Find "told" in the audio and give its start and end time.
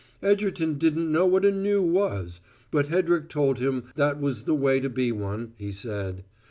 3.29-3.59